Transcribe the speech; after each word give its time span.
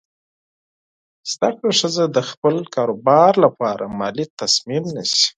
زده 1.31 1.49
کړه 1.57 1.71
ښځه 1.79 2.03
د 2.15 2.17
خپل 2.29 2.55
کاروبار 2.75 3.31
لپاره 3.45 3.83
مالي 3.99 4.25
تصمیم 4.41 4.83
نیسي. 4.95 5.25